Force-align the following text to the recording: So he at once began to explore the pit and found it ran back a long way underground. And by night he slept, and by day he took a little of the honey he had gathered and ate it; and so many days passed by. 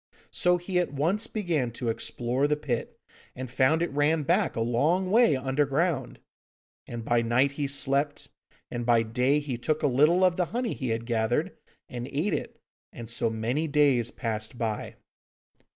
So 0.31 0.57
he 0.57 0.79
at 0.79 0.91
once 0.91 1.27
began 1.27 1.69
to 1.73 1.89
explore 1.89 2.47
the 2.47 2.55
pit 2.55 2.97
and 3.35 3.47
found 3.51 3.83
it 3.83 3.91
ran 3.91 4.23
back 4.23 4.55
a 4.55 4.59
long 4.61 5.11
way 5.11 5.35
underground. 5.35 6.17
And 6.87 7.05
by 7.05 7.21
night 7.21 7.51
he 7.51 7.67
slept, 7.67 8.27
and 8.71 8.83
by 8.83 9.03
day 9.03 9.39
he 9.39 9.59
took 9.59 9.83
a 9.83 9.87
little 9.87 10.23
of 10.23 10.37
the 10.37 10.45
honey 10.45 10.73
he 10.73 10.89
had 10.89 11.05
gathered 11.05 11.55
and 11.87 12.07
ate 12.07 12.33
it; 12.33 12.59
and 12.91 13.07
so 13.11 13.29
many 13.29 13.67
days 13.67 14.09
passed 14.09 14.57
by. 14.57 14.95